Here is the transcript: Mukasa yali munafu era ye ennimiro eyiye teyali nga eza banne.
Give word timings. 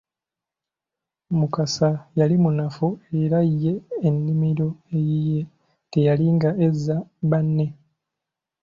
Mukasa 1.37 1.89
yali 2.19 2.35
munafu 2.43 2.87
era 3.21 3.39
ye 3.61 3.73
ennimiro 4.07 4.67
eyiye 4.97 5.41
teyali 5.91 6.25
nga 6.35 6.49
eza 6.67 6.95
banne. 7.29 7.65